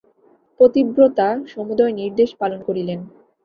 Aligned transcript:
পতিব্রতা 0.59 1.27
সমুদয় 1.47 1.93
নির্দেশ 1.99 2.29
পালন 2.41 2.59
করিলেন। 2.67 2.99